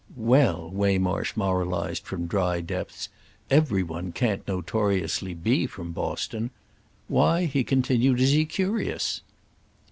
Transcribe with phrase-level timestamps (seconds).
[0.17, 3.09] "Well," Waymarsh moralised from dry depths,
[3.51, 6.49] "every one can't notoriously be from Boston.
[7.07, 9.21] Why," he continued, "is he curious?"